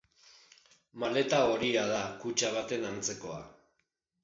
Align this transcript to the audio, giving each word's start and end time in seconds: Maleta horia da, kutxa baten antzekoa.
Maleta 1.03 1.41
horia 1.51 1.85
da, 1.93 2.01
kutxa 2.25 2.51
baten 2.59 2.91
antzekoa. 2.95 3.39